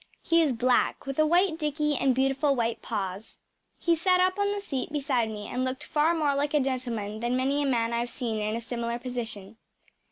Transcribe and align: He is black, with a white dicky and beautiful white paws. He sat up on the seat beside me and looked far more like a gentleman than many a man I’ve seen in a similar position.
He 0.23 0.41
is 0.41 0.51
black, 0.53 1.05
with 1.05 1.19
a 1.19 1.27
white 1.27 1.59
dicky 1.59 1.95
and 1.95 2.15
beautiful 2.15 2.55
white 2.55 2.81
paws. 2.81 3.37
He 3.77 3.95
sat 3.95 4.19
up 4.19 4.39
on 4.39 4.51
the 4.51 4.59
seat 4.59 4.91
beside 4.91 5.29
me 5.29 5.45
and 5.47 5.63
looked 5.63 5.83
far 5.83 6.15
more 6.15 6.33
like 6.33 6.55
a 6.55 6.59
gentleman 6.59 7.19
than 7.19 7.37
many 7.37 7.61
a 7.61 7.67
man 7.67 7.93
I’ve 7.93 8.09
seen 8.09 8.39
in 8.41 8.55
a 8.55 8.61
similar 8.61 8.97
position. 8.97 9.57